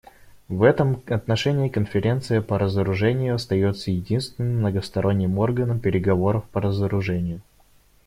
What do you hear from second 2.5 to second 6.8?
разоружению остается единственным многосторонним органом переговоров по